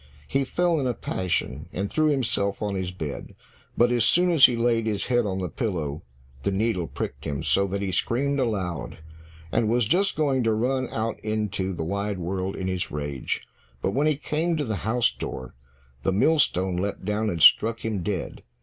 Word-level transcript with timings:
He 0.27 0.45
fell 0.45 0.79
in 0.79 0.87
a 0.87 0.95
passion, 0.95 1.69
and 1.71 1.87
threw 1.87 2.07
himself 2.07 2.63
on 2.63 2.73
his 2.73 2.89
bed, 2.89 3.35
but 3.77 3.91
as 3.91 4.03
soon 4.03 4.31
as 4.31 4.47
he 4.47 4.55
laid 4.55 4.87
his 4.87 5.05
head 5.05 5.27
on 5.27 5.37
the 5.37 5.47
pillow, 5.47 6.01
the 6.41 6.49
needle 6.51 6.87
pricked 6.87 7.25
him, 7.25 7.43
so 7.43 7.67
that 7.67 7.83
he 7.83 7.91
screamed 7.91 8.39
aloud, 8.39 8.97
and 9.51 9.69
was 9.69 9.85
just 9.85 10.15
going 10.15 10.41
to 10.41 10.53
run 10.53 10.89
out 10.89 11.19
into 11.19 11.71
the 11.71 11.83
wide 11.83 12.17
world 12.17 12.55
in 12.55 12.65
his 12.67 12.89
rage, 12.89 13.47
but 13.79 13.91
when 13.93 14.07
he 14.07 14.15
came 14.15 14.57
to 14.57 14.65
the 14.65 14.77
house 14.77 15.11
door, 15.11 15.53
the 16.01 16.11
millstone 16.11 16.77
leapt 16.77 17.05
down 17.05 17.29
and 17.29 17.43
struck 17.43 17.85
him 17.85 18.01
dead. 18.01 18.41